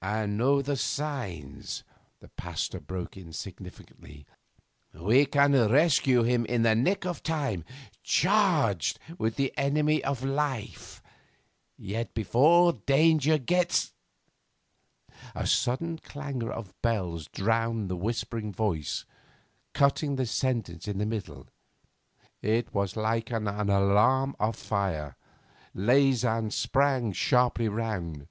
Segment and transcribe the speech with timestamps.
[0.00, 1.82] 'I know the signs,'
[2.20, 4.26] the Pasteur broke in significantly.
[4.92, 7.64] 'We can rescue him in the nick of time
[8.04, 11.02] charged with energy and life,
[11.76, 13.92] yet before the danger gets'
[15.34, 19.04] A sudden clangour of bells drowned the whispering voice,
[19.72, 21.48] cutting the sentence in the middle.
[22.40, 25.16] It was like an alarm of fire.
[25.74, 28.28] Leysin sprang sharply round.